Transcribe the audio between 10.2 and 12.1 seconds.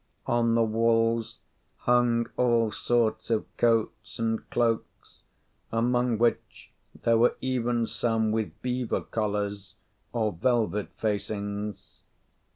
velvet facings.